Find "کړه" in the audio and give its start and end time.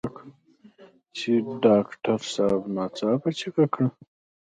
3.73-3.87